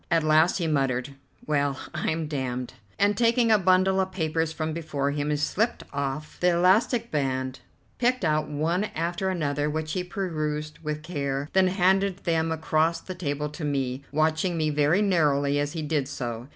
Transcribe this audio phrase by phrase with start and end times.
[0.09, 1.13] At last he muttered,
[1.45, 6.39] "Well, I'm damned!" and, taking a bundle of papers from before him, he slipped off
[6.39, 7.59] the elastic band,
[7.99, 13.13] picked out one after another which he perused with care, then handed them across the
[13.13, 16.47] table to me, watching me very narrowly as he did so.